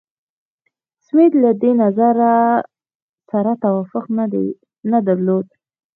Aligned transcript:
سمیت 1.05 1.33
له 1.43 1.51
دې 1.61 1.71
نظر 1.83 2.15
سره 3.29 3.51
توافق 3.65 4.05
نه 4.91 4.99
درلود. 5.07 5.45